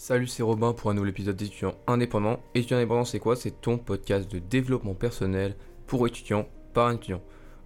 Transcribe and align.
Salut, 0.00 0.28
c'est 0.28 0.44
Robin 0.44 0.74
pour 0.74 0.92
un 0.92 0.94
nouvel 0.94 1.10
épisode 1.10 1.34
d'étudiants 1.34 1.74
indépendants. 1.88 2.38
Étudiant 2.54 2.76
indépendant, 2.76 3.04
c'est 3.04 3.18
quoi? 3.18 3.34
C'est 3.34 3.60
ton 3.60 3.78
podcast 3.78 4.30
de 4.30 4.38
développement 4.38 4.94
personnel 4.94 5.56
pour 5.88 6.06
étudiants 6.06 6.46
par 6.72 6.86
un 6.86 6.94
étudiant. 6.94 7.20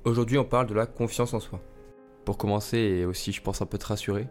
Aujourd'hui, 0.05 0.39
on 0.39 0.45
parle 0.45 0.67
de 0.67 0.73
la 0.73 0.87
confiance 0.87 1.35
en 1.35 1.41
soi. 1.41 1.61
Pour 2.25 2.39
commencer, 2.39 2.79
et 2.79 3.05
aussi, 3.05 3.33
je 3.33 3.43
pense 3.43 3.61
un 3.61 3.67
peu 3.67 3.77
te 3.77 3.85
rassurer, 3.85 4.29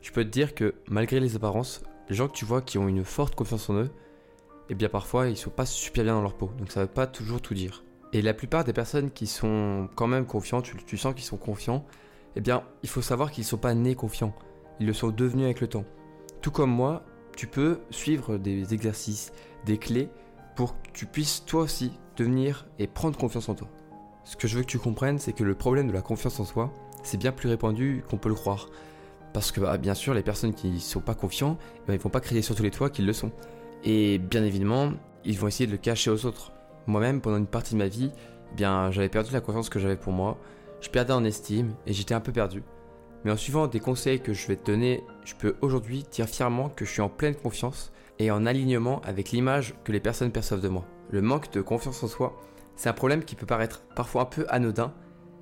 je 0.00 0.12
peux 0.12 0.22
te 0.22 0.28
dire 0.28 0.54
que 0.54 0.76
malgré 0.88 1.18
les 1.18 1.34
apparences, 1.34 1.82
les 2.08 2.14
gens 2.14 2.28
que 2.28 2.34
tu 2.34 2.44
vois 2.44 2.62
qui 2.62 2.78
ont 2.78 2.86
une 2.86 3.04
forte 3.04 3.34
confiance 3.34 3.68
en 3.68 3.80
eux, 3.80 3.90
eh 4.68 4.76
bien 4.76 4.88
parfois 4.88 5.26
ils 5.26 5.36
sont 5.36 5.50
pas 5.50 5.66
super 5.66 6.04
bien 6.04 6.14
dans 6.14 6.22
leur 6.22 6.36
peau, 6.36 6.52
donc 6.56 6.70
ça 6.70 6.82
veut 6.82 6.86
pas 6.86 7.08
toujours 7.08 7.42
tout 7.42 7.54
dire. 7.54 7.82
Et 8.12 8.22
la 8.22 8.32
plupart 8.32 8.62
des 8.62 8.72
personnes 8.72 9.10
qui 9.10 9.26
sont 9.26 9.88
quand 9.96 10.06
même 10.06 10.24
confiants, 10.24 10.62
tu, 10.62 10.76
tu 10.86 10.96
sens 10.96 11.14
qu'ils 11.14 11.24
sont 11.24 11.36
confiants, 11.36 11.84
eh 12.36 12.40
bien 12.40 12.62
il 12.84 12.88
faut 12.88 13.02
savoir 13.02 13.32
qu'ils 13.32 13.44
sont 13.44 13.58
pas 13.58 13.74
nés 13.74 13.96
confiants, 13.96 14.36
ils 14.78 14.86
le 14.86 14.92
sont 14.92 15.10
devenus 15.10 15.46
avec 15.46 15.60
le 15.60 15.66
temps. 15.66 15.84
Tout 16.40 16.52
comme 16.52 16.70
moi, 16.70 17.02
tu 17.36 17.46
peux 17.46 17.80
suivre 17.90 18.38
des 18.38 18.74
exercices, 18.74 19.32
des 19.66 19.78
clés 19.78 20.08
pour 20.56 20.74
que 20.74 20.90
tu 20.92 21.06
puisses 21.06 21.44
toi 21.44 21.62
aussi 21.62 21.92
devenir 22.16 22.66
et 22.78 22.86
prendre 22.86 23.18
confiance 23.18 23.48
en 23.48 23.54
toi. 23.54 23.68
Ce 24.24 24.36
que 24.36 24.48
je 24.48 24.56
veux 24.56 24.62
que 24.62 24.68
tu 24.68 24.78
comprennes, 24.78 25.18
c'est 25.18 25.32
que 25.32 25.44
le 25.44 25.54
problème 25.54 25.88
de 25.88 25.92
la 25.92 26.00
confiance 26.00 26.40
en 26.40 26.44
soi, 26.44 26.72
c'est 27.02 27.18
bien 27.18 27.32
plus 27.32 27.48
répandu 27.48 28.04
qu'on 28.08 28.16
peut 28.16 28.28
le 28.28 28.34
croire. 28.34 28.68
Parce 29.32 29.52
que 29.52 29.60
bah, 29.60 29.76
bien 29.76 29.94
sûr, 29.94 30.14
les 30.14 30.22
personnes 30.22 30.54
qui 30.54 30.68
ne 30.68 30.78
sont 30.78 31.00
pas 31.00 31.14
confiants, 31.14 31.58
eh 31.60 31.86
ben, 31.86 31.94
ils 31.94 31.98
ne 31.98 32.02
vont 32.02 32.10
pas 32.10 32.20
crier 32.20 32.40
sur 32.40 32.54
tous 32.54 32.62
les 32.62 32.70
toits 32.70 32.88
qu'ils 32.88 33.06
le 33.06 33.12
sont. 33.12 33.32
Et 33.82 34.18
bien 34.18 34.44
évidemment, 34.44 34.92
ils 35.24 35.38
vont 35.38 35.48
essayer 35.48 35.66
de 35.66 35.72
le 35.72 35.78
cacher 35.78 36.10
aux 36.10 36.24
autres. 36.24 36.52
Moi-même, 36.86 37.20
pendant 37.20 37.36
une 37.36 37.46
partie 37.46 37.74
de 37.74 37.78
ma 37.78 37.88
vie, 37.88 38.12
eh 38.52 38.54
bien, 38.54 38.90
j'avais 38.90 39.08
perdu 39.08 39.32
la 39.32 39.40
confiance 39.40 39.68
que 39.68 39.78
j'avais 39.78 39.96
pour 39.96 40.12
moi, 40.12 40.38
je 40.80 40.88
perdais 40.88 41.12
en 41.12 41.24
estime 41.24 41.74
et 41.86 41.92
j'étais 41.92 42.14
un 42.14 42.20
peu 42.20 42.32
perdu. 42.32 42.62
Mais 43.24 43.30
en 43.30 43.36
suivant 43.36 43.66
des 43.66 43.80
conseils 43.80 44.20
que 44.20 44.34
je 44.34 44.46
vais 44.46 44.56
te 44.56 44.70
donner, 44.70 45.02
je 45.24 45.34
peux 45.34 45.56
aujourd'hui 45.62 46.04
dire 46.10 46.28
fièrement 46.28 46.68
que 46.68 46.84
je 46.84 46.90
suis 46.90 47.00
en 47.00 47.08
pleine 47.08 47.34
confiance 47.34 47.92
et 48.18 48.30
en 48.30 48.46
alignement 48.46 49.00
avec 49.02 49.30
l'image 49.30 49.74
que 49.84 49.92
les 49.92 50.00
personnes 50.00 50.30
perçoivent 50.30 50.60
de 50.60 50.68
moi. 50.68 50.84
Le 51.10 51.22
manque 51.22 51.50
de 51.52 51.62
confiance 51.62 52.02
en 52.02 52.08
soi, 52.08 52.38
c'est 52.76 52.88
un 52.88 52.94
problème 52.94 53.24
qui 53.24 53.34
peut 53.34 53.46
paraître 53.46 53.82
parfois 53.96 54.22
un 54.22 54.26
peu 54.26 54.44
anodin 54.48 54.92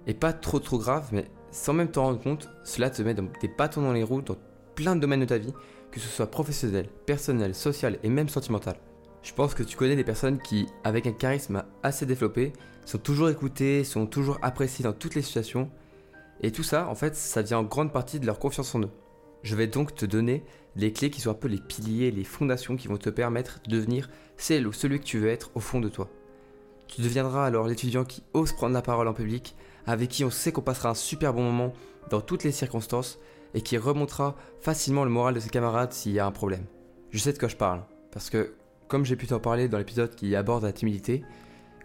et 0.06 0.14
pas 0.14 0.32
trop 0.32 0.60
trop 0.60 0.78
grave, 0.78 1.08
mais 1.12 1.26
sans 1.50 1.72
même 1.72 1.90
t'en 1.90 2.04
rendre 2.04 2.22
compte, 2.22 2.48
cela 2.64 2.88
te 2.88 3.02
met 3.02 3.14
des 3.14 3.48
bâtons 3.48 3.82
dans 3.82 3.92
les 3.92 4.02
roues 4.02 4.22
dans 4.22 4.36
plein 4.74 4.96
de 4.96 5.00
domaines 5.00 5.20
de 5.20 5.26
ta 5.26 5.38
vie, 5.38 5.52
que 5.90 6.00
ce 6.00 6.08
soit 6.08 6.30
professionnel, 6.30 6.88
personnel, 7.06 7.54
social 7.54 7.98
et 8.02 8.08
même 8.08 8.28
sentimental. 8.28 8.76
Je 9.22 9.32
pense 9.34 9.54
que 9.54 9.62
tu 9.62 9.76
connais 9.76 9.96
des 9.96 10.04
personnes 10.04 10.38
qui, 10.38 10.66
avec 10.82 11.06
un 11.06 11.12
charisme 11.12 11.62
assez 11.82 12.06
développé, 12.06 12.52
sont 12.84 12.98
toujours 12.98 13.28
écoutées, 13.28 13.84
sont 13.84 14.06
toujours 14.06 14.38
appréciées 14.42 14.84
dans 14.84 14.92
toutes 14.92 15.14
les 15.14 15.22
situations 15.22 15.70
et 16.42 16.50
tout 16.50 16.62
ça, 16.62 16.88
en 16.88 16.94
fait, 16.94 17.14
ça 17.14 17.42
vient 17.42 17.58
en 17.58 17.64
grande 17.64 17.92
partie 17.92 18.20
de 18.20 18.26
leur 18.26 18.38
confiance 18.38 18.74
en 18.74 18.80
eux. 18.80 18.90
Je 19.42 19.56
vais 19.56 19.66
donc 19.66 19.94
te 19.94 20.06
donner 20.06 20.44
les 20.76 20.92
clés 20.92 21.10
qui 21.10 21.20
sont 21.20 21.30
un 21.30 21.34
peu 21.34 21.48
les 21.48 21.60
piliers, 21.60 22.10
les 22.10 22.24
fondations 22.24 22.76
qui 22.76 22.88
vont 22.88 22.96
te 22.96 23.10
permettre 23.10 23.60
de 23.66 23.76
devenir 23.76 24.08
celle 24.36 24.66
ou 24.66 24.72
celui 24.72 25.00
que 25.00 25.04
tu 25.04 25.18
veux 25.18 25.28
être 25.28 25.50
au 25.54 25.60
fond 25.60 25.80
de 25.80 25.88
toi. 25.88 26.08
Tu 26.88 27.00
deviendras 27.00 27.46
alors 27.46 27.66
l'étudiant 27.66 28.04
qui 28.04 28.22
ose 28.34 28.52
prendre 28.52 28.74
la 28.74 28.82
parole 28.82 29.08
en 29.08 29.14
public, 29.14 29.54
avec 29.86 30.10
qui 30.10 30.24
on 30.24 30.30
sait 30.30 30.52
qu'on 30.52 30.62
passera 30.62 30.90
un 30.90 30.94
super 30.94 31.32
bon 31.32 31.42
moment 31.42 31.72
dans 32.10 32.20
toutes 32.20 32.44
les 32.44 32.52
circonstances 32.52 33.18
et 33.54 33.60
qui 33.60 33.78
remontera 33.78 34.36
facilement 34.60 35.04
le 35.04 35.10
moral 35.10 35.34
de 35.34 35.40
ses 35.40 35.50
camarades 35.50 35.92
s'il 35.92 36.12
y 36.12 36.18
a 36.18 36.26
un 36.26 36.32
problème. 36.32 36.66
Je 37.10 37.18
sais 37.18 37.32
de 37.32 37.38
quoi 37.38 37.48
je 37.48 37.56
parle, 37.56 37.82
parce 38.10 38.30
que 38.30 38.54
comme 38.88 39.04
j'ai 39.04 39.16
pu 39.16 39.26
t'en 39.26 39.40
parler 39.40 39.68
dans 39.68 39.78
l'épisode 39.78 40.14
qui 40.14 40.36
aborde 40.36 40.64
la 40.64 40.72
timidité, 40.72 41.24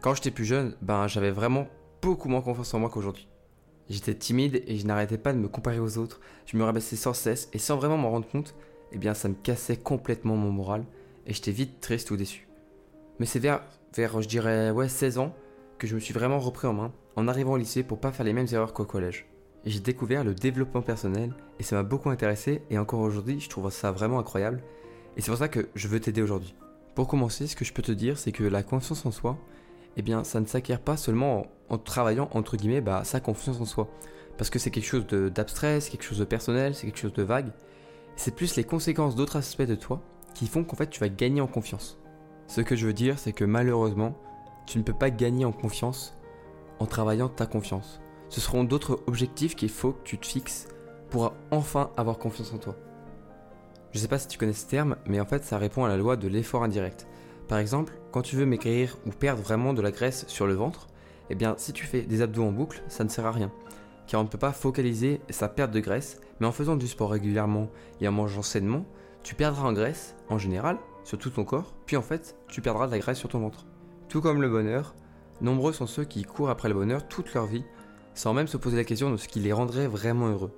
quand 0.01 0.13
j'étais 0.13 0.31
plus 0.31 0.45
jeune, 0.45 0.75
ben 0.81 1.07
j'avais 1.07 1.31
vraiment 1.31 1.67
beaucoup 2.01 2.29
moins 2.29 2.41
confiance 2.41 2.73
en 2.73 2.79
moi 2.79 2.89
qu'aujourd'hui. 2.89 3.26
J'étais 3.89 4.15
timide 4.15 4.63
et 4.67 4.77
je 4.77 4.85
n'arrêtais 4.85 5.17
pas 5.17 5.33
de 5.33 5.37
me 5.37 5.47
comparer 5.47 5.79
aux 5.79 5.97
autres. 5.97 6.19
Je 6.45 6.57
me 6.57 6.63
rabaissais 6.63 6.95
sans 6.95 7.13
cesse 7.13 7.49
et 7.53 7.57
sans 7.57 7.77
vraiment 7.77 7.97
m'en 7.97 8.11
rendre 8.11 8.27
compte, 8.27 8.55
eh 8.91 8.97
bien 8.97 9.13
ça 9.13 9.29
me 9.29 9.35
cassait 9.35 9.77
complètement 9.77 10.35
mon 10.35 10.51
moral 10.51 10.85
et 11.25 11.33
j'étais 11.33 11.51
vite 11.51 11.79
triste 11.79 12.11
ou 12.11 12.17
déçu. 12.17 12.47
Mais 13.19 13.25
c'est 13.25 13.39
vers, 13.39 13.61
vers, 13.95 14.21
je 14.21 14.27
dirais, 14.27 14.71
ouais, 14.71 14.89
16 14.89 15.17
ans 15.17 15.33
que 15.77 15.87
je 15.87 15.95
me 15.95 15.99
suis 15.99 16.13
vraiment 16.13 16.39
repris 16.39 16.67
en 16.67 16.73
main 16.73 16.91
en 17.15 17.27
arrivant 17.27 17.53
au 17.53 17.57
lycée 17.57 17.83
pour 17.83 17.99
pas 17.99 18.11
faire 18.11 18.25
les 18.25 18.33
mêmes 18.33 18.47
erreurs 18.51 18.73
qu'au 18.73 18.85
collège. 18.85 19.25
J'ai 19.65 19.79
découvert 19.79 20.23
le 20.23 20.33
développement 20.33 20.81
personnel 20.81 21.33
et 21.59 21.63
ça 21.63 21.75
m'a 21.75 21.83
beaucoup 21.83 22.09
intéressé 22.09 22.61
et 22.69 22.77
encore 22.77 23.01
aujourd'hui 23.01 23.39
je 23.39 23.49
trouve 23.49 23.69
ça 23.71 23.91
vraiment 23.91 24.19
incroyable 24.19 24.61
et 25.17 25.21
c'est 25.21 25.31
pour 25.31 25.39
ça 25.39 25.49
que 25.49 25.67
je 25.75 25.87
veux 25.87 25.99
t'aider 25.99 26.21
aujourd'hui. 26.21 26.55
Pour 26.95 27.07
commencer, 27.07 27.47
ce 27.47 27.55
que 27.55 27.65
je 27.65 27.73
peux 27.73 27.81
te 27.81 27.91
dire, 27.91 28.17
c'est 28.17 28.31
que 28.31 28.43
la 28.43 28.63
confiance 28.63 29.05
en 29.05 29.11
soi, 29.11 29.37
eh 29.97 30.01
bien, 30.01 30.23
ça 30.23 30.39
ne 30.39 30.45
s'acquiert 30.45 30.79
pas 30.79 30.95
seulement 30.95 31.47
en, 31.69 31.77
travaillant, 31.77 32.29
entre 32.33 32.55
guillemets, 32.55 32.81
bah, 32.81 33.03
sa 33.03 33.19
confiance 33.19 33.59
en 33.59 33.65
soi. 33.65 33.89
Parce 34.37 34.49
que 34.49 34.59
c'est 34.59 34.69
quelque 34.69 34.85
chose 34.85 35.07
d'abstrait, 35.07 35.81
c'est 35.81 35.91
quelque 35.91 36.03
chose 36.03 36.19
de 36.19 36.25
personnel, 36.25 36.75
c'est 36.75 36.85
quelque 36.85 36.99
chose 36.99 37.13
de 37.13 37.23
vague. 37.23 37.51
C'est 38.15 38.35
plus 38.35 38.55
les 38.55 38.63
conséquences 38.63 39.15
d'autres 39.15 39.37
aspects 39.37 39.63
de 39.63 39.75
toi 39.75 40.01
qui 40.33 40.47
font 40.47 40.63
qu'en 40.63 40.75
fait 40.75 40.89
tu 40.89 40.99
vas 40.99 41.09
gagner 41.09 41.41
en 41.41 41.47
confiance. 41.47 41.97
Ce 42.45 42.61
que 42.61 42.75
je 42.75 42.85
veux 42.85 42.93
dire, 42.93 43.17
c'est 43.17 43.33
que 43.33 43.43
malheureusement, 43.43 44.15
tu 44.67 44.77
ne 44.77 44.83
peux 44.83 44.93
pas 44.93 45.09
gagner 45.09 45.45
en 45.45 45.51
confiance 45.51 46.15
en 46.79 46.85
travaillant 46.85 47.29
ta 47.29 47.47
confiance. 47.47 47.99
Ce 48.29 48.39
seront 48.39 48.63
d'autres 48.63 49.01
objectifs 49.07 49.55
qu'il 49.55 49.69
faut 49.69 49.93
que 49.93 50.03
tu 50.03 50.17
te 50.17 50.27
fixes 50.27 50.67
pour 51.09 51.33
enfin 51.51 51.91
avoir 51.97 52.19
confiance 52.19 52.53
en 52.53 52.57
toi. 52.57 52.75
Je 53.91 53.97
ne 53.97 54.01
sais 54.01 54.07
pas 54.07 54.19
si 54.19 54.27
tu 54.27 54.37
connais 54.37 54.53
ce 54.53 54.67
terme, 54.67 54.97
mais 55.07 55.19
en 55.19 55.25
fait 55.25 55.43
ça 55.43 55.57
répond 55.57 55.85
à 55.85 55.87
la 55.87 55.97
loi 55.97 56.17
de 56.17 56.27
l'effort 56.27 56.63
indirect. 56.63 57.07
Par 57.47 57.59
exemple, 57.59 57.93
quand 58.11 58.21
tu 58.21 58.35
veux 58.35 58.45
maigrir 58.45 58.97
ou 59.05 59.11
perdre 59.11 59.41
vraiment 59.41 59.73
de 59.73 59.81
la 59.81 59.91
graisse 59.91 60.25
sur 60.27 60.47
le 60.47 60.53
ventre, 60.53 60.87
eh 61.29 61.35
bien 61.35 61.55
si 61.57 61.71
tu 61.71 61.85
fais 61.85 62.01
des 62.01 62.21
abdos 62.21 62.43
en 62.43 62.51
boucle, 62.51 62.83
ça 62.89 63.03
ne 63.03 63.09
sert 63.09 63.25
à 63.25 63.31
rien. 63.31 63.51
Car 64.05 64.21
on 64.21 64.23
ne 64.23 64.29
peut 64.29 64.37
pas 64.37 64.51
focaliser 64.51 65.21
sa 65.29 65.47
perte 65.47 65.71
de 65.71 65.79
graisse, 65.79 66.19
mais 66.39 66.47
en 66.47 66.51
faisant 66.51 66.75
du 66.75 66.87
sport 66.87 67.11
régulièrement 67.11 67.69
et 68.01 68.07
en 68.07 68.11
mangeant 68.11 68.41
sainement, 68.41 68.85
tu 69.23 69.35
perdras 69.35 69.67
en 69.67 69.73
graisse, 69.73 70.15
en 70.29 70.37
général, 70.37 70.77
sur 71.03 71.17
tout 71.17 71.29
ton 71.29 71.45
corps, 71.45 71.73
puis 71.85 71.95
en 71.95 72.01
fait, 72.01 72.35
tu 72.47 72.61
perdras 72.61 72.87
de 72.87 72.91
la 72.91 72.99
graisse 72.99 73.17
sur 73.17 73.29
ton 73.29 73.39
ventre. 73.39 73.65
Tout 74.09 74.21
comme 74.21 74.41
le 74.41 74.49
bonheur, 74.49 74.93
nombreux 75.41 75.73
sont 75.73 75.87
ceux 75.87 76.05
qui 76.05 76.23
courent 76.23 76.49
après 76.49 76.69
le 76.69 76.75
bonheur 76.75 77.07
toute 77.07 77.33
leur 77.33 77.45
vie, 77.45 77.63
sans 78.13 78.33
même 78.33 78.47
se 78.47 78.57
poser 78.57 78.77
la 78.77 78.83
question 78.83 79.11
de 79.11 79.17
ce 79.17 79.27
qui 79.27 79.39
les 79.39 79.53
rendrait 79.53 79.87
vraiment 79.87 80.27
heureux. 80.27 80.51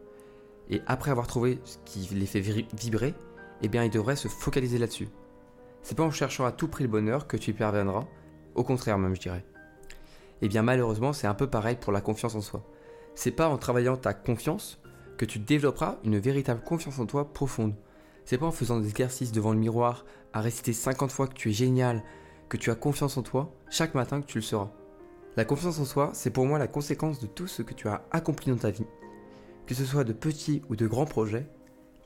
Et 0.70 0.82
après 0.88 1.12
avoir 1.12 1.28
trouvé 1.28 1.60
ce 1.66 1.78
qui 1.86 2.14
les 2.16 2.26
fait 2.26 2.42
vibrer, 2.42 3.14
eh 3.62 3.68
bien 3.68 3.84
ils 3.84 3.92
devraient 3.92 4.16
se 4.16 4.28
focaliser 4.28 4.78
là-dessus. 4.78 5.10
C'est 5.82 5.96
pas 5.96 6.04
en 6.04 6.12
cherchant 6.12 6.46
à 6.46 6.52
tout 6.52 6.68
prix 6.68 6.84
le 6.84 6.90
bonheur 6.90 7.28
que 7.28 7.38
tu 7.38 7.52
y 7.52 7.54
parviendras, 7.54 8.06
au 8.56 8.64
contraire 8.64 8.98
même 8.98 9.16
je 9.16 9.22
dirais. 9.22 9.46
Et 10.42 10.46
eh 10.46 10.48
bien 10.48 10.62
malheureusement 10.62 11.14
c'est 11.14 11.28
un 11.28 11.34
peu 11.34 11.48
pareil 11.48 11.78
pour 11.80 11.92
la 11.92 12.02
confiance 12.02 12.36
en 12.36 12.42
soi. 12.42 12.64
C'est 13.16 13.32
pas 13.32 13.50
en 13.50 13.58
travaillant 13.58 13.98
ta 13.98 14.14
confiance 14.14 14.80
que 15.18 15.26
tu 15.26 15.40
développeras 15.40 15.98
une 16.06 16.18
véritable 16.18 16.62
confiance 16.62 17.00
en 17.00 17.06
toi 17.06 17.34
profonde. 17.34 17.76
C'est 18.24 18.38
pas 18.38 18.46
en 18.46 18.52
faisant 18.52 18.80
des 18.80 18.88
exercices 18.88 19.34
devant 19.34 19.52
le 19.52 19.60
miroir, 19.60 20.06
à 20.32 20.40
réciter 20.40 20.72
50 20.72 21.12
fois 21.12 21.28
que 21.28 21.34
tu 21.34 21.50
es 21.50 21.54
génial, 21.54 22.04
que 22.48 22.58
tu 22.58 22.72
as 22.72 22.76
confiance 22.76 23.18
en 23.18 23.24
toi, 23.24 23.52
chaque 23.70 23.96
matin 23.96 24.22
que 24.22 24.28
tu 24.28 24.38
le 24.38 24.44
seras. 24.44 24.72
La 25.36 25.46
confiance 25.46 25.80
en 25.80 25.86
soi, 25.86 26.12
c'est 26.14 26.30
pour 26.30 26.46
moi 26.46 26.58
la 26.60 26.68
conséquence 26.68 27.20
de 27.20 27.28
tout 27.28 27.48
ce 27.48 27.62
que 27.62 27.74
tu 27.74 27.88
as 27.88 28.04
accompli 28.12 28.52
dans 28.52 28.58
ta 28.58 28.72
vie. 28.72 28.86
Que 29.68 29.76
ce 29.76 29.84
soit 29.84 30.04
de 30.04 30.14
petits 30.14 30.62
ou 30.70 30.76
de 30.76 30.88
grands 30.88 31.06
projets, 31.06 31.48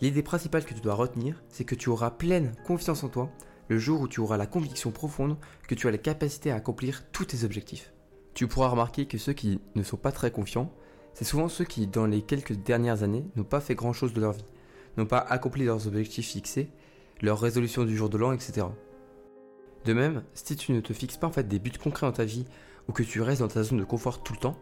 l'idée 0.02 0.24
principale 0.24 0.66
que 0.66 0.74
tu 0.74 0.82
dois 0.82 0.96
retenir, 0.96 1.44
c'est 1.50 1.66
que 1.66 1.76
tu 1.76 1.90
auras 1.90 2.12
pleine 2.12 2.54
confiance 2.66 3.04
en 3.04 3.10
toi 3.10 3.30
le 3.70 3.78
jour 3.78 4.02
où 4.02 4.08
tu 4.08 4.20
auras 4.20 4.38
la 4.38 4.46
conviction 4.46 4.92
profonde 4.92 5.38
que 5.68 5.76
tu 5.76 5.88
as 5.88 5.92
la 5.92 5.98
capacité 5.98 6.52
à 6.52 6.56
accomplir 6.56 7.04
tous 7.12 7.26
tes 7.26 7.44
objectifs. 7.44 7.94
Tu 8.34 8.48
pourras 8.48 8.70
remarquer 8.70 9.06
que 9.06 9.18
ceux 9.18 9.34
qui 9.34 9.60
ne 9.76 9.84
sont 9.84 9.98
pas 9.98 10.12
très 10.12 10.32
confiants, 10.32 10.72
c'est 11.14 11.26
souvent 11.26 11.48
ceux 11.48 11.66
qui, 11.66 11.88
dans 11.88 12.06
les 12.06 12.22
quelques 12.22 12.54
dernières 12.54 13.04
années, 13.04 13.26
n'ont 13.36 13.44
pas 13.44 13.62
fait 13.62 13.76
grand-chose 13.76 14.14
de 14.14 14.22
leur 14.22 14.34
vie, 14.34 14.46
n'ont 14.98 15.06
pas 15.06 15.20
accompli 15.20 15.66
leurs 15.66 15.88
objectifs 15.88 16.30
fixés, 16.30 16.70
leurs 17.22 17.40
résolutions 17.40 17.86
du 17.86 17.96
jour 17.96 18.10
de 18.10 18.18
l'an, 18.18 18.34
etc. 18.34 18.68
De 19.86 19.94
même, 19.94 20.24
si 20.34 20.56
tu 20.56 20.72
ne 20.72 20.82
te 20.82 20.94
fixes 20.94 21.18
pas 21.18 21.30
des 21.44 21.60
buts 21.60 21.72
concrets 21.72 22.08
dans 22.08 22.14
ta 22.14 22.26
vie 22.26 22.46
ou 22.88 22.92
que 22.92 23.04
tu 23.04 23.22
restes 23.22 23.42
dans 23.42 23.48
ta 23.48 23.64
zone 23.64 23.80
de 23.80 23.84
confort 23.84 24.24
tout 24.24 24.34
le 24.34 24.40
temps, 24.40 24.60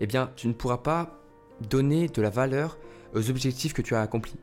eh 0.00 0.06
bien, 0.06 0.30
tu 0.36 0.48
ne 0.48 0.52
pourras 0.52 0.78
pas 0.78 1.20
donner 1.68 2.08
de 2.08 2.22
la 2.22 2.30
valeur 2.30 2.78
aux 3.14 3.30
objectifs 3.30 3.72
que 3.72 3.82
tu 3.82 3.94
as 3.94 4.02
accomplis 4.02 4.36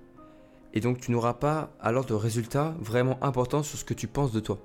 et 0.76 0.82
donc 0.82 1.00
tu 1.00 1.12
n'auras 1.12 1.34
pas 1.34 1.72
alors 1.80 2.06
de 2.06 2.14
résultats 2.14 2.76
vraiment 2.80 3.18
importants 3.24 3.64
sur 3.64 3.80
ce 3.80 3.86
que 3.86 3.94
tu 3.94 4.08
penses 4.08 4.32
de 4.32 4.42
toi. 4.42 4.60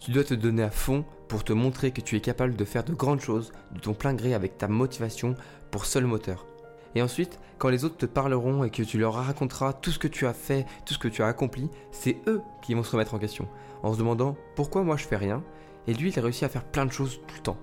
Tu 0.00 0.10
dois 0.10 0.24
te 0.24 0.34
donner 0.34 0.62
à 0.62 0.70
fond 0.70 1.04
pour 1.28 1.44
te 1.44 1.52
montrer 1.52 1.92
que 1.92 2.00
tu 2.00 2.16
es 2.16 2.20
capable 2.20 2.56
de 2.56 2.64
faire 2.64 2.84
de 2.84 2.92
grandes 2.92 3.20
choses 3.20 3.52
de 3.72 3.80
ton 3.80 3.94
plein 3.94 4.14
gré 4.14 4.34
avec 4.34 4.58
ta 4.58 4.66
motivation 4.66 5.34
pour 5.70 5.86
seul 5.86 6.04
moteur. 6.04 6.46
Et 6.94 7.02
ensuite, 7.02 7.38
quand 7.58 7.68
les 7.68 7.84
autres 7.84 7.98
te 7.98 8.06
parleront 8.06 8.64
et 8.64 8.70
que 8.70 8.82
tu 8.82 8.98
leur 8.98 9.14
raconteras 9.14 9.72
tout 9.74 9.90
ce 9.90 9.98
que 9.98 10.08
tu 10.08 10.26
as 10.26 10.32
fait, 10.32 10.66
tout 10.84 10.94
ce 10.94 10.98
que 10.98 11.06
tu 11.06 11.22
as 11.22 11.28
accompli, 11.28 11.70
c'est 11.92 12.16
eux 12.26 12.40
qui 12.62 12.74
vont 12.74 12.82
se 12.82 12.90
remettre 12.90 13.14
en 13.14 13.18
question, 13.18 13.46
en 13.82 13.92
se 13.92 13.98
demandant 13.98 14.36
pourquoi 14.56 14.82
moi 14.82 14.96
je 14.96 15.04
fais 15.04 15.16
rien, 15.16 15.44
et 15.86 15.94
lui 15.94 16.10
il 16.10 16.18
a 16.18 16.22
réussi 16.22 16.44
à 16.44 16.48
faire 16.48 16.64
plein 16.64 16.86
de 16.86 16.92
choses 16.92 17.20
tout 17.28 17.36
le 17.36 17.42
temps. 17.42 17.58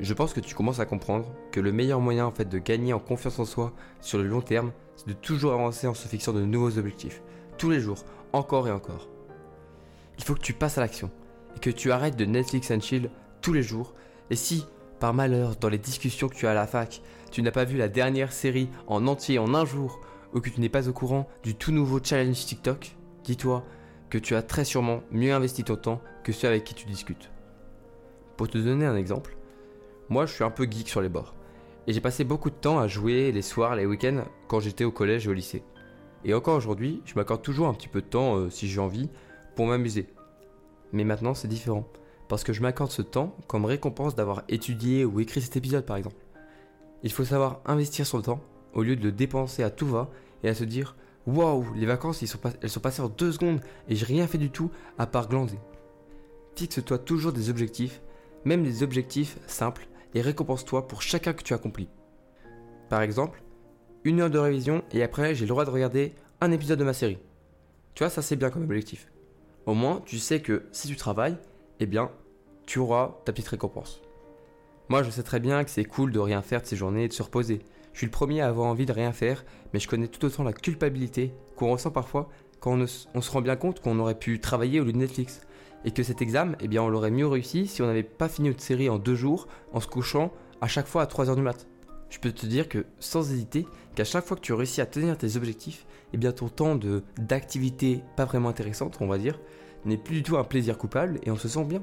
Je 0.00 0.12
pense 0.12 0.32
que 0.32 0.40
tu 0.40 0.56
commences 0.56 0.80
à 0.80 0.86
comprendre 0.86 1.30
que 1.52 1.60
le 1.60 1.70
meilleur 1.70 2.00
moyen 2.00 2.26
en 2.26 2.32
fait 2.32 2.48
de 2.48 2.58
gagner 2.58 2.92
en 2.92 2.98
confiance 2.98 3.38
en 3.38 3.44
soi 3.44 3.72
sur 4.00 4.18
le 4.18 4.26
long 4.26 4.40
terme, 4.40 4.72
c'est 4.96 5.08
de 5.08 5.12
toujours 5.12 5.52
avancer 5.52 5.86
en 5.86 5.94
se 5.94 6.08
fixant 6.08 6.32
de 6.32 6.42
nouveaux 6.42 6.78
objectifs, 6.78 7.22
tous 7.58 7.70
les 7.70 7.80
jours, 7.80 8.04
encore 8.32 8.68
et 8.68 8.72
encore. 8.72 9.08
Il 10.18 10.24
faut 10.24 10.34
que 10.34 10.40
tu 10.40 10.52
passes 10.52 10.78
à 10.78 10.80
l'action 10.80 11.10
et 11.56 11.60
que 11.60 11.70
tu 11.70 11.92
arrêtes 11.92 12.16
de 12.16 12.24
Netflix 12.24 12.70
and 12.70 12.80
chill 12.80 13.10
tous 13.40 13.52
les 13.52 13.62
jours. 13.62 13.94
Et 14.30 14.36
si, 14.36 14.66
par 15.00 15.14
malheur, 15.14 15.56
dans 15.56 15.68
les 15.68 15.78
discussions 15.78 16.28
que 16.28 16.34
tu 16.34 16.46
as 16.46 16.52
à 16.52 16.54
la 16.54 16.66
fac, 16.66 17.02
tu 17.30 17.42
n'as 17.42 17.50
pas 17.50 17.64
vu 17.64 17.76
la 17.76 17.88
dernière 17.88 18.32
série 18.32 18.68
en 18.86 19.06
entier 19.06 19.38
en 19.38 19.54
un 19.54 19.64
jour 19.64 20.00
ou 20.32 20.40
que 20.40 20.50
tu 20.50 20.60
n'es 20.60 20.68
pas 20.68 20.88
au 20.88 20.92
courant 20.92 21.28
du 21.42 21.54
tout 21.54 21.72
nouveau 21.72 22.00
challenge 22.02 22.44
TikTok, 22.44 22.96
dis-toi 23.24 23.64
que 24.10 24.18
tu 24.18 24.34
as 24.34 24.42
très 24.42 24.64
sûrement 24.64 25.02
mieux 25.10 25.32
investi 25.32 25.64
ton 25.64 25.76
temps 25.76 26.00
que 26.22 26.32
ceux 26.32 26.48
avec 26.48 26.64
qui 26.64 26.74
tu 26.74 26.86
discutes. 26.86 27.30
Pour 28.36 28.48
te 28.48 28.58
donner 28.58 28.86
un 28.86 28.96
exemple, 28.96 29.36
moi 30.08 30.26
je 30.26 30.34
suis 30.34 30.44
un 30.44 30.50
peu 30.50 30.68
geek 30.70 30.88
sur 30.88 31.00
les 31.00 31.08
bords. 31.08 31.34
Et 31.86 31.92
j'ai 31.92 32.00
passé 32.00 32.24
beaucoup 32.24 32.50
de 32.50 32.54
temps 32.54 32.78
à 32.78 32.88
jouer 32.88 33.30
les 33.30 33.42
soirs, 33.42 33.76
les 33.76 33.84
week-ends, 33.84 34.24
quand 34.48 34.60
j'étais 34.60 34.84
au 34.84 34.90
collège 34.90 35.26
et 35.26 35.30
au 35.30 35.34
lycée. 35.34 35.62
Et 36.24 36.32
encore 36.32 36.56
aujourd'hui, 36.56 37.02
je 37.04 37.14
m'accorde 37.14 37.42
toujours 37.42 37.68
un 37.68 37.74
petit 37.74 37.88
peu 37.88 38.00
de 38.00 38.06
temps, 38.06 38.36
euh, 38.36 38.50
si 38.50 38.68
j'ai 38.68 38.80
envie, 38.80 39.10
pour 39.54 39.66
m'amuser. 39.66 40.06
Mais 40.92 41.04
maintenant, 41.04 41.34
c'est 41.34 41.48
différent. 41.48 41.86
Parce 42.28 42.42
que 42.42 42.54
je 42.54 42.62
m'accorde 42.62 42.90
ce 42.90 43.02
temps 43.02 43.36
comme 43.46 43.66
récompense 43.66 44.14
d'avoir 44.14 44.42
étudié 44.48 45.04
ou 45.04 45.20
écrit 45.20 45.42
cet 45.42 45.56
épisode, 45.56 45.84
par 45.84 45.96
exemple. 45.96 46.16
Il 47.02 47.12
faut 47.12 47.24
savoir 47.24 47.60
investir 47.66 48.06
son 48.06 48.22
temps, 48.22 48.40
au 48.72 48.82
lieu 48.82 48.96
de 48.96 49.04
le 49.04 49.12
dépenser 49.12 49.62
à 49.62 49.68
tout 49.68 49.86
va, 49.86 50.10
et 50.42 50.48
à 50.48 50.54
se 50.54 50.64
dire 50.64 50.96
Waouh, 51.26 51.66
les 51.74 51.86
vacances, 51.86 52.22
elles 52.62 52.70
sont 52.70 52.80
passées 52.80 53.02
en 53.02 53.08
deux 53.08 53.32
secondes, 53.32 53.60
et 53.88 53.94
j'ai 53.94 54.06
rien 54.06 54.26
fait 54.26 54.38
du 54.38 54.50
tout 54.50 54.70
à 54.98 55.06
part 55.06 55.28
glander. 55.28 55.58
Fixe-toi 56.56 56.98
toujours 56.98 57.32
des 57.32 57.50
objectifs, 57.50 58.00
même 58.44 58.62
des 58.62 58.82
objectifs 58.82 59.38
simples, 59.46 59.86
et 60.14 60.20
récompense-toi 60.20 60.88
pour 60.88 61.02
chacun 61.02 61.32
que 61.32 61.42
tu 61.42 61.54
accomplis. 61.54 61.88
Par 62.88 63.02
exemple, 63.02 63.42
une 64.04 64.20
heure 64.20 64.30
de 64.30 64.38
révision 64.38 64.82
et 64.92 65.02
après 65.02 65.34
j'ai 65.34 65.44
le 65.44 65.48
droit 65.48 65.64
de 65.64 65.70
regarder 65.70 66.14
un 66.40 66.52
épisode 66.52 66.78
de 66.78 66.84
ma 66.84 66.92
série. 66.92 67.18
Tu 67.94 68.02
vois, 68.02 68.10
ça 68.10 68.22
c'est 68.22 68.36
bien 68.36 68.50
comme 68.50 68.64
objectif. 68.64 69.08
Au 69.66 69.74
moins, 69.74 70.02
tu 70.04 70.18
sais 70.18 70.40
que 70.40 70.66
si 70.72 70.88
tu 70.88 70.96
travailles, 70.96 71.38
eh 71.80 71.86
bien, 71.86 72.10
tu 72.66 72.78
auras 72.78 73.20
ta 73.24 73.32
petite 73.32 73.48
récompense. 73.48 74.02
Moi, 74.88 75.02
je 75.02 75.10
sais 75.10 75.22
très 75.22 75.40
bien 75.40 75.64
que 75.64 75.70
c'est 75.70 75.84
cool 75.84 76.12
de 76.12 76.18
rien 76.18 76.42
faire 76.42 76.60
de 76.60 76.66
ces 76.66 76.76
journées 76.76 77.04
et 77.04 77.08
de 77.08 77.12
se 77.12 77.22
reposer. 77.22 77.62
Je 77.92 77.98
suis 77.98 78.06
le 78.06 78.10
premier 78.10 78.42
à 78.42 78.48
avoir 78.48 78.68
envie 78.68 78.84
de 78.84 78.92
rien 78.92 79.12
faire, 79.12 79.44
mais 79.72 79.80
je 79.80 79.88
connais 79.88 80.08
tout 80.08 80.24
autant 80.26 80.42
la 80.42 80.52
culpabilité 80.52 81.32
qu'on 81.56 81.70
ressent 81.70 81.90
parfois 81.90 82.28
quand 82.60 82.78
on, 82.78 82.86
on 83.14 83.20
se 83.20 83.30
rend 83.30 83.40
bien 83.40 83.56
compte 83.56 83.80
qu'on 83.80 83.98
aurait 83.98 84.18
pu 84.18 84.40
travailler 84.40 84.80
au 84.80 84.84
lieu 84.84 84.92
de 84.92 84.98
Netflix 84.98 85.40
et 85.84 85.90
que 85.90 86.02
cet 86.02 86.22
examen, 86.22 86.56
eh 86.60 86.68
bien, 86.68 86.82
on 86.82 86.88
l'aurait 86.88 87.10
mieux 87.10 87.26
réussi 87.26 87.66
si 87.66 87.82
on 87.82 87.86
n'avait 87.86 88.02
pas 88.02 88.28
fini 88.28 88.48
notre 88.48 88.62
série 88.62 88.88
en 88.88 88.98
deux 88.98 89.14
jours 89.14 89.48
en 89.72 89.80
se 89.80 89.86
couchant 89.86 90.32
à 90.60 90.66
chaque 90.66 90.86
fois 90.86 91.02
à 91.02 91.06
3h 91.06 91.34
du 91.36 91.42
mat. 91.42 91.66
Je 92.10 92.18
peux 92.18 92.32
te 92.32 92.46
dire 92.46 92.68
que 92.68 92.86
sans 93.00 93.32
hésiter, 93.32 93.66
qu'à 93.94 94.04
chaque 94.04 94.24
fois 94.24 94.36
que 94.36 94.42
tu 94.42 94.52
réussis 94.52 94.80
à 94.80 94.86
tenir 94.86 95.18
tes 95.18 95.36
objectifs, 95.36 95.84
eh 96.12 96.16
bien 96.16 96.32
ton 96.32 96.48
temps 96.48 96.78
d'activité 97.18 98.02
pas 98.16 98.24
vraiment 98.24 98.48
intéressante, 98.48 98.98
on 99.00 99.06
va 99.06 99.18
dire, 99.18 99.40
n'est 99.84 99.96
plus 99.96 100.16
du 100.16 100.22
tout 100.22 100.36
un 100.36 100.44
plaisir 100.44 100.78
coupable 100.78 101.18
et 101.24 101.30
on 101.30 101.36
se 101.36 101.48
sent 101.48 101.64
bien. 101.64 101.82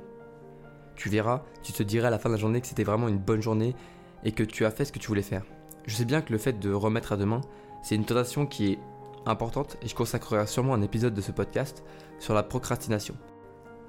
Tu 0.96 1.10
verras, 1.10 1.44
tu 1.64 1.74
te 1.74 1.84
diras 1.84 2.08
à 2.08 2.12
la 2.12 2.20
fin 2.20 2.30
de 2.30 2.36
la 2.36 2.40
journée 2.40 2.62
que 2.62 2.68
c'était 2.68 2.84
vraiment 2.84 3.08
une 3.08 3.18
bonne 3.18 3.42
journée 3.42 3.76
et 4.24 4.32
que 4.32 4.44
tu 4.44 4.66
as 4.66 4.72
fait 4.72 4.86
ce 4.86 4.92
que 4.92 5.00
tu 5.00 5.08
voulais 5.08 5.22
faire. 5.22 5.44
Je 5.86 5.96
sais 5.96 6.06
bien 6.06 6.22
que 6.22 6.32
le 6.32 6.38
fait 6.38 6.60
de 6.60 6.72
remettre 6.72 7.12
à 7.12 7.18
demain, 7.18 7.42
c'est 7.84 7.96
une 7.96 8.06
tentation 8.06 8.46
qui 8.46 8.74
est 8.74 8.80
importante 9.26 9.78
et 9.82 9.88
je 9.88 9.96
consacrerai 9.96 10.48
sûrement 10.48 10.74
un 10.74 10.82
épisode 10.82 11.14
de 11.14 11.22
ce 11.22 11.32
podcast 11.32 11.84
sur 12.20 12.34
la 12.34 12.44
procrastination. 12.44 13.16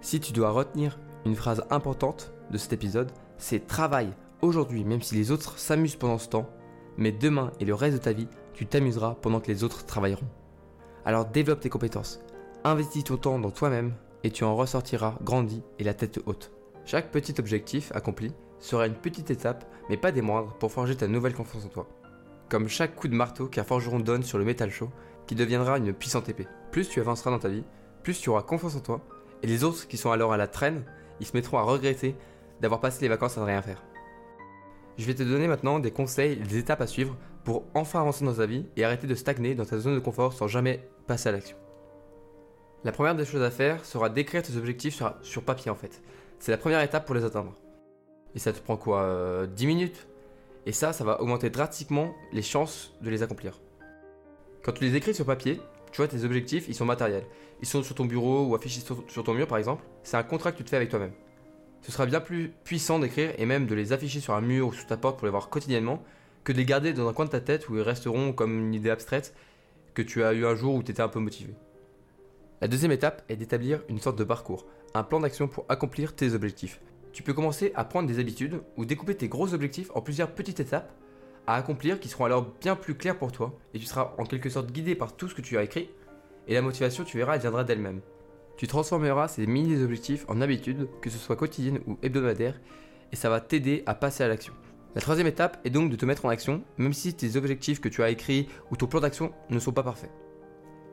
Si 0.03 0.19
tu 0.19 0.33
dois 0.33 0.51
retenir 0.51 0.99
une 1.25 1.37
phrase 1.37 1.63
importante 1.71 2.33
de 2.51 2.59
cet 2.59 2.73
épisode, 2.73 3.13
c'est 3.39 3.69
travail 3.69 4.13
aujourd'hui, 4.43 4.85
même 4.85 5.01
si 5.01 5.15
les 5.15 5.31
autres 5.31 5.59
s'amusent 5.59 5.95
pendant 5.95 6.19
ce 6.19 6.29
temps, 6.29 6.51
mais 6.97 7.13
demain 7.13 7.53
et 7.61 7.65
le 7.65 7.75
reste 7.75 7.99
de 7.99 8.03
ta 8.03 8.13
vie, 8.13 8.27
tu 8.53 8.67
t'amuseras 8.67 9.15
pendant 9.23 9.39
que 9.39 9.47
les 9.47 9.63
autres 9.63 9.87
travailleront. 9.87 10.27
Alors 11.05 11.27
développe 11.27 11.61
tes 11.61 11.69
compétences, 11.69 12.21
investis 12.65 13.05
ton 13.05 13.17
temps 13.17 13.39
dans 13.39 13.53
toi-même 13.53 13.95
et 14.25 14.33
tu 14.33 14.43
en 14.43 14.57
ressortiras 14.57 15.15
grandi 15.23 15.63
et 15.79 15.85
la 15.85 15.95
tête 15.95 16.19
haute. 16.27 16.51
Chaque 16.85 17.13
petit 17.13 17.37
objectif 17.39 17.93
accompli 17.95 18.33
sera 18.59 18.89
une 18.89 18.95
petite 18.95 19.31
étape, 19.31 19.65
mais 19.89 19.97
pas 19.97 20.11
des 20.11 20.21
moindres, 20.21 20.55
pour 20.55 20.73
forger 20.73 20.97
ta 20.97 21.07
nouvelle 21.07 21.35
confiance 21.35 21.65
en 21.65 21.69
toi. 21.69 21.89
Comme 22.49 22.69
chaque 22.69 22.97
coup 22.97 23.07
de 23.07 23.15
marteau 23.15 23.47
qu'un 23.47 23.63
forgeron 23.63 24.01
donne 24.01 24.25
sur 24.25 24.39
le 24.39 24.45
métal 24.45 24.71
chaud, 24.71 24.91
qui 25.29 25.37
deviendra 25.37 25.79
une 25.79 25.93
puissante 25.93 26.29
épée. 26.29 26.49
Plus 26.73 26.89
tu 26.89 26.99
avanceras 26.99 27.31
dans 27.31 27.39
ta 27.39 27.49
vie, 27.49 27.65
plus 28.03 28.21
tu 28.21 28.31
auras 28.31 28.43
confiance 28.43 28.75
en 28.75 28.81
toi 28.81 29.01
et 29.43 29.47
les 29.47 29.65
autres 29.65 29.89
qui 29.89 29.97
sont 29.97 30.11
alors 30.11 30.33
à 30.33 30.37
la 30.37 30.47
traîne, 30.47 30.85
ils 31.21 31.27
se 31.27 31.37
mettront 31.37 31.59
à 31.59 31.63
regretter 31.63 32.17
d'avoir 32.61 32.81
passé 32.81 33.03
les 33.03 33.09
vacances 33.09 33.37
à 33.39 33.41
ne 33.41 33.47
rien 33.47 33.63
faire. 33.63 33.83
Je 34.99 35.07
vais 35.07 35.15
te 35.15 35.23
donner 35.23 35.49
maintenant 35.49 35.79
des 35.79 35.91
conseils 35.91 36.33
et 36.33 36.37
des 36.37 36.59
étapes 36.59 36.81
à 36.81 36.87
suivre 36.87 37.17
pour 37.45 37.65
enfin 37.75 38.01
avancer 38.01 38.25
dans 38.25 38.35
ta 38.35 38.47
vie 38.47 38.67
et 38.77 38.85
arrêter 38.85 39.07
de 39.07 39.15
stagner 39.15 39.55
dans 39.55 39.65
ta 39.65 39.79
zone 39.79 39.95
de 39.95 40.01
confort 40.01 40.33
sans 40.33 40.47
jamais 40.47 40.89
passer 41.07 41.29
à 41.29 41.33
l'action. 41.33 41.57
La 42.85 42.93
première 42.93 43.15
des 43.15 43.25
choses 43.25 43.43
à 43.43 43.51
faire 43.51 43.85
sera 43.85 44.09
d'écrire 44.09 44.43
tes 44.43 44.57
objectifs 44.57 45.03
sur, 45.23 45.43
papier 45.43 45.71
en 45.71 45.75
fait. 45.75 46.03
C'est 46.39 46.51
la 46.51 46.59
première 46.59 46.81
étape 46.83 47.07
pour 47.07 47.15
les 47.15 47.25
atteindre. 47.25 47.55
Et 48.35 48.39
ça 48.39 48.53
te 48.53 48.59
prend 48.61 48.77
quoi 48.77 49.47
10 49.47 49.65
euh, 49.65 49.69
minutes? 49.69 50.07
Et 50.67 50.73
ça, 50.73 50.93
ça 50.93 51.05
va 51.05 51.21
augmenter 51.21 51.51
drastiquement 51.51 52.15
les 52.33 52.43
chances 52.43 52.95
de 53.01 53.11
les 53.11 53.23
accomplir. 53.23 53.61
Quand 54.63 54.73
tu 54.73 54.85
les 54.85 54.95
écris 54.95 55.15
sur 55.15 55.27
papier, 55.27 55.61
tu 55.93 55.99
vois, 55.99 56.09
tes 56.09 56.25
objectifs, 56.25 56.65
ils 56.69 56.75
sont 56.75 56.87
matériels. 56.87 57.27
Ils 57.61 57.69
sont 57.69 57.83
sur 57.83 57.95
ton 57.95 58.07
bureau 58.07 58.47
ou 58.47 58.55
affichés 58.55 58.81
sur, 58.81 59.25
ton 59.25 59.35
mur, 59.35 59.47
par 59.47 59.59
exemple. 59.59 59.85
C'est 60.03 60.17
un 60.17 60.23
contrat 60.23 60.51
que 60.51 60.57
tu 60.57 60.65
te 60.65 60.71
fais 60.71 60.77
avec 60.77 60.89
toi-même. 60.89 61.13
Ce 61.83 61.93
sera 61.93 62.07
bien 62.07 62.21
plus 62.21 62.53
puissant 62.65 62.99
d'écrire 62.99 63.33
et 63.39 63.45
même 63.45 63.67
de 63.67 63.75
les 63.75 63.93
afficher 63.93 64.21
sur 64.21 64.35
un 64.35 64.41
mur 64.41 64.69
ou 64.69 64.73
sous 64.73 64.87
ta 64.87 64.97
porte 64.97 65.19
pour 65.19 65.27
les 65.27 65.31
voir 65.31 65.51
quotidiennement 65.51 66.03
que 66.45 66.53
de 66.53 66.59
les 66.59 66.65
garder 66.65 66.93
dans 66.93 67.09
un 67.09 67.13
coin 67.13 67.27
de 67.27 67.31
ta 67.31 67.41
tête 67.41 67.69
où 67.69 67.77
ils 67.77 67.83
resteront 67.83 68.33
comme 68.33 68.59
une 68.59 68.75
idée 68.75 68.91
abstraite 68.91 69.35
que 69.95 70.03
tu 70.03 70.25
as 70.25 70.33
eu 70.33 70.47
un 70.47 70.55
jour 70.55 70.75
où 70.75 70.83
tu 70.83 70.91
étais 70.91 71.03
un 71.03 71.09
peu 71.09 71.21
motivé. 71.21 71.55
La 72.61 72.69
deuxième 72.69 72.93
étape 72.93 73.23
est 73.29 73.37
d'établir 73.37 73.83
une 73.89 74.01
sorte 74.01 74.17
de 74.17 74.25
parcours, 74.25 74.67
un 74.95 75.03
plan 75.03 75.21
d'action 75.21 75.49
pour 75.49 75.67
accomplir 75.69 76.15
tes 76.15 76.33
objectifs. 76.33 76.81
Tu 77.13 77.23
peux 77.23 77.35
commencer 77.35 77.73
à 77.75 77.85
prendre 77.85 78.09
des 78.09 78.19
habitudes 78.19 78.63
ou 78.77 78.85
découper 78.85 79.17
tes 79.17 79.29
gros 79.29 79.53
objectifs 79.53 79.91
en 79.95 80.01
plusieurs 80.01 80.31
petites 80.31 80.61
étapes 80.61 80.93
à 81.47 81.57
accomplir 81.57 82.01
qui 82.01 82.09
seront 82.09 82.25
alors 82.25 82.47
bien 82.61 82.77
plus 82.77 82.95
clairs 82.95 83.19
pour 83.19 83.33
toi 83.33 83.59
et 83.75 83.79
tu 83.79 83.87
seras 83.87 84.15
en 84.19 84.25
quelque 84.25 84.49
sorte 84.49 84.71
guidé 84.71 84.95
par 84.95 85.17
tout 85.17 85.29
ce 85.29 85.35
que 85.35 85.43
tu 85.43 85.59
as 85.59 85.63
écrit 85.63 85.91
et 86.49 86.55
la 86.55 86.63
motivation, 86.63 87.05
tu 87.05 87.19
verras, 87.19 87.35
elle 87.35 87.41
viendra 87.41 87.65
d'elle-même. 87.65 88.01
Tu 88.57 88.67
transformeras 88.67 89.29
ces 89.29 89.47
mini-objectifs 89.47 90.25
en 90.29 90.41
habitudes, 90.41 90.89
que 91.01 91.11
ce 91.11 91.19
soit 91.19 91.37
quotidiennes 91.37 91.81
ou 91.87 91.99
hebdomadaires, 92.03 92.61
et 93.13 93.17
ça 93.17 93.31
va 93.31 93.41
t'aider 93.41 93.83
à 93.87 93.95
passer 93.95 94.25
à 94.25 94.29
l'action. 94.29 94.55
La 94.95 95.01
troisième 95.01 95.27
étape 95.27 95.59
est 95.65 95.71
donc 95.71 95.91
de 95.91 95.97
te 95.97 96.05
mettre 96.05 96.25
en 96.27 96.29
action, 96.29 96.63
même 96.77 96.93
si 96.93 97.15
tes 97.15 97.37
objectifs 97.37 97.81
que 97.81 97.89
tu 97.89 98.03
as 98.03 98.11
écrits 98.11 98.49
ou 98.71 98.77
ton 98.77 98.87
plan 98.87 99.01
d'action 99.01 99.33
ne 99.51 99.59
sont 99.59 99.73
pas 99.73 99.83
parfaits. 99.83 100.13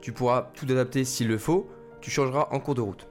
Tu 0.02 0.14
pourras 0.14 0.52
tout 0.54 0.66
adapter 0.70 1.04
s'il 1.04 1.28
le 1.28 1.38
faut, 1.38 1.70
tu 2.00 2.10
changeras 2.10 2.48
en 2.52 2.60
cours 2.60 2.76
de 2.76 2.82
route. 2.82 3.10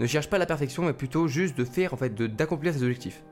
Ne 0.00 0.06
cherche 0.06 0.30
pas 0.30 0.38
la 0.38 0.46
perfection, 0.46 0.84
mais 0.84 0.92
plutôt 0.92 1.28
juste 1.28 1.56
de 1.56 1.64
faire, 1.64 1.94
en 1.94 1.96
fait, 1.96 2.14
d'accomplir 2.14 2.74
tes 2.74 2.82
objectifs. 2.82 3.22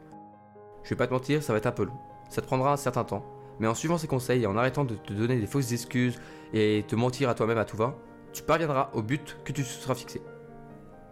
Je 0.85 0.91
vais 0.91 0.97
pas 0.97 1.07
te 1.07 1.13
mentir, 1.13 1.43
ça 1.43 1.53
va 1.53 1.59
être 1.59 1.67
un 1.67 1.73
peu 1.73 1.85
long. 1.85 1.99
Ça 2.29 2.43
te 2.43 2.47
prendra 2.47 2.73
un 2.73 2.77
certain 2.77 3.05
temps, 3.05 3.25
mais 3.59 3.67
en 3.67 3.75
suivant 3.75 3.99
ces 3.99 4.07
conseils 4.07 4.43
et 4.43 4.47
en 4.47 4.57
arrêtant 4.57 4.85
de 4.85 4.95
te 4.95 5.13
donner 5.13 5.39
des 5.39 5.47
fausses 5.47 5.73
excuses 5.73 6.21
et 6.53 6.85
te 6.87 6.97
mentir 6.97 7.29
à 7.29 7.35
toi-même 7.35 7.59
à 7.59 7.65
tout 7.65 7.77
va, 7.77 7.97
tu 8.33 8.43
parviendras 8.43 8.91
au 8.93 9.03
but 9.03 9.39
que 9.45 9.53
tu 9.53 9.63
te 9.63 9.69
seras 9.69 9.95
fixé. 9.95 10.21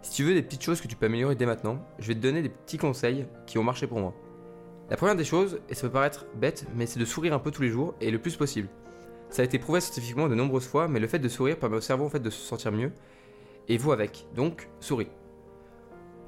Si 0.01 0.11
tu 0.11 0.23
veux 0.23 0.35
des 0.35 0.43
petites 0.43 0.61
choses 0.61 0.81
que 0.81 0.87
tu 0.87 0.95
peux 0.95 1.07
améliorer 1.07 1.35
dès 1.35 1.47
maintenant, 1.47 1.79
je 1.97 2.07
vais 2.07 2.13
te 2.13 2.19
donner 2.19 2.43
des 2.43 2.49
petits 2.49 2.77
conseils 2.77 3.25
qui 3.47 3.57
ont 3.57 3.63
marché 3.63 3.87
pour 3.87 3.99
moi. 3.99 4.13
La 4.91 4.97
première 4.97 5.15
des 5.15 5.23
choses, 5.23 5.59
et 5.67 5.73
ça 5.73 5.87
peut 5.87 5.93
paraître 5.93 6.27
bête, 6.35 6.67
mais 6.75 6.85
c'est 6.85 6.99
de 6.99 7.05
sourire 7.05 7.33
un 7.33 7.39
peu 7.39 7.49
tous 7.49 7.63
les 7.63 7.69
jours 7.69 7.95
et 8.01 8.11
le 8.11 8.19
plus 8.19 8.35
possible. 8.35 8.69
Ça 9.31 9.41
a 9.41 9.45
été 9.45 9.57
prouvé 9.57 9.81
scientifiquement 9.81 10.27
de 10.27 10.35
nombreuses 10.35 10.67
fois, 10.67 10.87
mais 10.87 10.99
le 10.99 11.07
fait 11.07 11.17
de 11.17 11.27
sourire 11.27 11.57
permet 11.57 11.77
au 11.77 11.81
cerveau 11.81 12.05
en 12.05 12.09
fait 12.09 12.19
de 12.19 12.29
se 12.29 12.39
sentir 12.39 12.71
mieux, 12.71 12.91
et 13.67 13.77
vous 13.77 13.91
avec, 13.91 14.27
donc 14.35 14.69
souris. 14.79 15.09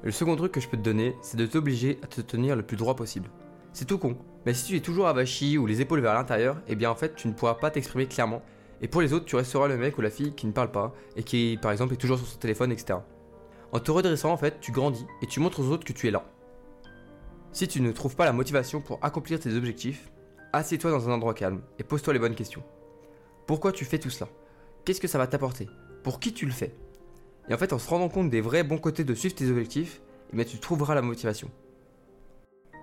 Le 0.02 0.10
second 0.10 0.34
truc 0.34 0.50
que 0.50 0.60
je 0.60 0.68
peux 0.68 0.76
te 0.76 0.82
donner, 0.82 1.14
c'est 1.22 1.36
de 1.36 1.46
t'obliger 1.46 2.00
à 2.02 2.08
te 2.08 2.20
tenir 2.20 2.56
le 2.56 2.62
plus 2.62 2.76
droit 2.76 2.96
possible. 2.96 3.30
C'est 3.72 3.84
tout 3.84 3.98
con, 3.98 4.16
mais 4.46 4.54
si 4.54 4.66
tu 4.66 4.76
es 4.76 4.80
toujours 4.80 5.08
avachi 5.08 5.58
ou 5.58 5.66
les 5.66 5.80
épaules 5.80 6.00
vers 6.00 6.14
l'intérieur, 6.14 6.56
eh 6.66 6.74
bien 6.74 6.90
en 6.90 6.94
fait 6.94 7.14
tu 7.14 7.28
ne 7.28 7.32
pourras 7.32 7.54
pas 7.54 7.70
t'exprimer 7.70 8.06
clairement 8.06 8.42
et 8.80 8.88
pour 8.88 9.00
les 9.00 9.12
autres, 9.12 9.24
tu 9.24 9.36
resteras 9.36 9.66
le 9.68 9.76
mec 9.76 9.98
ou 9.98 10.00
la 10.00 10.10
fille 10.10 10.32
qui 10.34 10.46
ne 10.46 10.52
parle 10.52 10.70
pas 10.70 10.94
et 11.16 11.22
qui, 11.22 11.58
par 11.60 11.72
exemple, 11.72 11.94
est 11.94 11.96
toujours 11.96 12.18
sur 12.18 12.26
son 12.26 12.38
téléphone, 12.38 12.70
etc. 12.70 13.00
En 13.72 13.80
te 13.80 13.90
redressant, 13.90 14.30
en 14.30 14.36
fait, 14.36 14.60
tu 14.60 14.72
grandis 14.72 15.04
et 15.20 15.26
tu 15.26 15.40
montres 15.40 15.60
aux 15.60 15.68
autres 15.68 15.84
que 15.84 15.92
tu 15.92 16.06
es 16.06 16.10
là. 16.10 16.24
Si 17.52 17.66
tu 17.66 17.80
ne 17.80 17.90
trouves 17.92 18.14
pas 18.14 18.24
la 18.24 18.32
motivation 18.32 18.80
pour 18.80 18.98
accomplir 19.02 19.40
tes 19.40 19.54
objectifs, 19.54 20.10
assieds-toi 20.52 20.90
dans 20.90 21.08
un 21.08 21.12
endroit 21.12 21.34
calme 21.34 21.60
et 21.78 21.82
pose-toi 21.82 22.12
les 22.12 22.18
bonnes 22.18 22.34
questions. 22.34 22.62
Pourquoi 23.46 23.72
tu 23.72 23.84
fais 23.84 23.98
tout 23.98 24.10
cela? 24.10 24.30
Qu'est-ce 24.84 25.00
que 25.00 25.08
ça 25.08 25.18
va 25.18 25.26
t'apporter? 25.26 25.68
Pour 26.04 26.20
qui 26.20 26.32
tu 26.32 26.46
le 26.46 26.52
fais? 26.52 26.74
Et 27.48 27.54
en 27.54 27.58
fait, 27.58 27.72
en 27.72 27.78
se 27.78 27.88
rendant 27.88 28.08
compte 28.08 28.30
des 28.30 28.40
vrais 28.40 28.62
bons 28.62 28.78
côtés 28.78 29.04
de 29.04 29.14
suivre 29.14 29.34
tes 29.34 29.50
objectifs, 29.50 30.00
eh 30.36 30.44
tu 30.44 30.58
trouveras 30.58 30.94
la 30.94 31.02
motivation. 31.02 31.50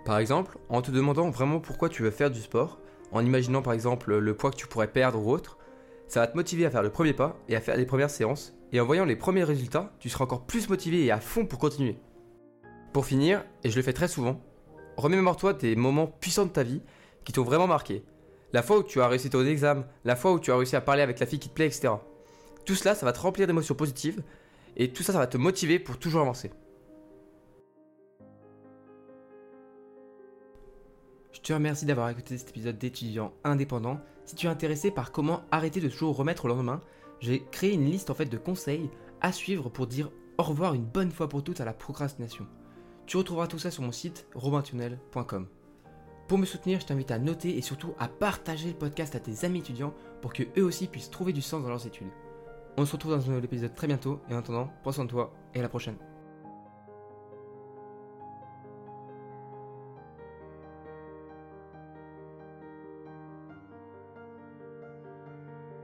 Par 0.05 0.19
exemple, 0.19 0.59
en 0.69 0.83
te 0.83 0.91
demandant 0.91 1.31
vraiment 1.31 1.59
pourquoi 1.59 1.89
tu 1.89 2.03
veux 2.03 2.12
faire 2.12 2.29
du 2.29 2.39
sport, 2.39 2.79
en 3.12 3.25
imaginant 3.25 3.63
par 3.63 3.74
exemple 3.74 4.15
le 4.15 4.35
poids 4.35 4.51
que 4.51 4.55
tu 4.55 4.67
pourrais 4.67 4.91
perdre 4.91 5.19
ou 5.19 5.31
autre, 5.31 5.57
ça 6.07 6.19
va 6.19 6.27
te 6.27 6.38
motiver 6.38 6.63
à 6.67 6.69
faire 6.69 6.83
le 6.83 6.91
premier 6.91 7.13
pas 7.13 7.39
et 7.50 7.55
à 7.55 7.62
faire 7.62 7.75
les 7.75 7.88
premières 7.88 8.12
séances. 8.12 8.53
Et 8.71 8.79
en 8.79 8.85
voyant 8.85 9.05
les 9.05 9.15
premiers 9.15 9.43
résultats, 9.43 9.93
tu 10.00 10.09
seras 10.09 10.25
encore 10.25 10.45
plus 10.45 10.69
motivé 10.69 11.03
et 11.03 11.12
à 11.12 11.19
fond 11.19 11.47
pour 11.47 11.57
continuer. 11.57 11.97
Pour 12.93 13.07
finir, 13.07 13.43
et 13.63 13.71
je 13.71 13.75
le 13.75 13.81
fais 13.81 13.93
très 13.93 14.07
souvent, 14.07 14.39
remémore-toi 14.95 15.53
des 15.53 15.75
moments 15.75 16.07
puissants 16.07 16.45
de 16.45 16.51
ta 16.51 16.62
vie 16.62 16.83
qui 17.24 17.33
t'ont 17.33 17.43
vraiment 17.43 17.67
marqué. 17.67 18.03
La 18.53 18.62
fois 18.62 18.77
où 18.77 18.83
tu 18.83 19.01
as 19.01 19.07
réussi 19.07 19.31
ton 19.31 19.43
examen, 19.43 19.85
la 20.03 20.15
fois 20.15 20.33
où 20.33 20.39
tu 20.39 20.51
as 20.51 20.55
réussi 20.55 20.75
à 20.75 20.81
parler 20.81 21.01
avec 21.01 21.19
la 21.19 21.25
fille 21.25 21.39
qui 21.39 21.50
te 21.50 21.55
plaît, 21.55 21.65
etc. 21.65 21.93
Tout 22.63 22.75
cela, 22.75 22.93
ça 22.93 23.07
va 23.07 23.12
te 23.12 23.19
remplir 23.19 23.47
d'émotions 23.47 23.75
positives 23.75 24.21
et 24.77 24.93
tout 24.93 25.01
ça, 25.01 25.13
ça 25.13 25.19
va 25.19 25.27
te 25.27 25.38
motiver 25.38 25.79
pour 25.79 25.97
toujours 25.97 26.21
avancer. 26.21 26.51
Je 31.45 31.49
te 31.49 31.53
remercie 31.53 31.85
d'avoir 31.85 32.09
écouté 32.09 32.39
cet 32.39 32.49
épisode 32.49 32.79
d'étudiant 32.79 33.31
indépendant. 33.43 33.99
Si 34.25 34.33
tu 34.33 34.47
es 34.47 34.49
intéressé 34.49 34.89
par 34.89 35.11
comment 35.11 35.43
arrêter 35.51 35.79
de 35.79 35.89
toujours 35.89 36.15
remettre 36.15 36.45
au 36.45 36.47
lendemain, 36.47 36.81
j'ai 37.19 37.45
créé 37.51 37.71
une 37.71 37.85
liste 37.85 38.09
en 38.09 38.15
fait 38.15 38.25
de 38.25 38.37
conseils 38.39 38.89
à 39.21 39.31
suivre 39.31 39.69
pour 39.69 39.85
dire 39.85 40.09
au 40.39 40.41
revoir 40.41 40.73
une 40.73 40.85
bonne 40.85 41.11
fois 41.11 41.29
pour 41.29 41.43
toutes 41.43 41.61
à 41.61 41.65
la 41.65 41.73
procrastination. 41.73 42.47
Tu 43.05 43.17
retrouveras 43.17 43.45
tout 43.45 43.59
ça 43.59 43.69
sur 43.69 43.83
mon 43.83 43.91
site 43.91 44.25
robintunnel.com. 44.33 45.47
Pour 46.27 46.39
me 46.39 46.47
soutenir, 46.47 46.79
je 46.79 46.87
t'invite 46.87 47.11
à 47.11 47.19
noter 47.19 47.55
et 47.55 47.61
surtout 47.61 47.93
à 47.99 48.07
partager 48.07 48.69
le 48.69 48.73
podcast 48.73 49.13
à 49.13 49.19
tes 49.19 49.45
amis 49.45 49.59
étudiants 49.59 49.93
pour 50.23 50.33
que 50.33 50.41
eux 50.57 50.63
aussi 50.63 50.87
puissent 50.87 51.11
trouver 51.11 51.31
du 51.31 51.43
sens 51.43 51.61
dans 51.61 51.69
leurs 51.69 51.85
études. 51.85 52.09
On 52.75 52.87
se 52.87 52.93
retrouve 52.93 53.11
dans 53.11 53.23
un 53.23 53.27
nouvel 53.27 53.45
épisode 53.45 53.75
très 53.75 53.85
bientôt 53.85 54.19
et 54.31 54.33
en 54.33 54.39
attendant, 54.39 54.71
prends 54.81 54.93
soin 54.93 55.05
de 55.05 55.11
toi 55.11 55.31
et 55.53 55.59
à 55.59 55.61
la 55.61 55.69
prochaine. 55.69 55.97